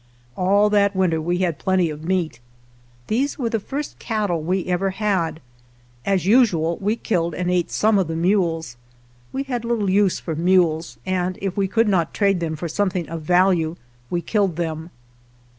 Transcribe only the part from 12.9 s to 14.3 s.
of value, we